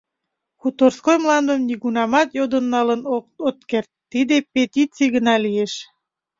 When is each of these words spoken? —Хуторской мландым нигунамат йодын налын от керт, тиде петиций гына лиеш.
—Хуторской 0.61 1.17
мландым 1.23 1.59
нигунамат 1.67 2.29
йодын 2.37 2.65
налын 2.73 3.01
от 3.47 3.57
керт, 3.69 3.89
тиде 4.11 4.35
петиций 4.53 5.09
гына 5.15 5.35
лиеш. 5.45 5.73